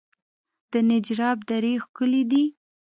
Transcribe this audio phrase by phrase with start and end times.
[0.71, 2.43] د نجراب درې ښکلې دي